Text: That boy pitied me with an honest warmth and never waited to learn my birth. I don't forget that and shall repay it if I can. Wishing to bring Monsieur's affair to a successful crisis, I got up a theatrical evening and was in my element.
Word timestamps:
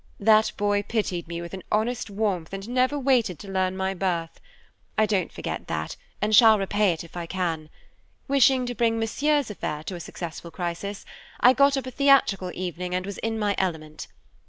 That 0.19 0.51
boy 0.57 0.81
pitied 0.81 1.27
me 1.27 1.43
with 1.43 1.53
an 1.53 1.61
honest 1.71 2.09
warmth 2.09 2.53
and 2.53 2.67
never 2.67 2.97
waited 2.97 3.37
to 3.37 3.47
learn 3.51 3.77
my 3.77 3.93
birth. 3.93 4.39
I 4.97 5.05
don't 5.05 5.31
forget 5.31 5.67
that 5.67 5.95
and 6.23 6.35
shall 6.35 6.57
repay 6.57 6.91
it 6.93 7.03
if 7.03 7.15
I 7.15 7.27
can. 7.27 7.69
Wishing 8.27 8.65
to 8.65 8.73
bring 8.73 8.97
Monsieur's 8.97 9.51
affair 9.51 9.83
to 9.83 9.93
a 9.95 9.99
successful 9.99 10.49
crisis, 10.49 11.05
I 11.39 11.53
got 11.53 11.77
up 11.77 11.85
a 11.85 11.91
theatrical 11.91 12.49
evening 12.55 12.95
and 12.95 13.05
was 13.05 13.19
in 13.19 13.37
my 13.37 13.53
element. 13.59 14.07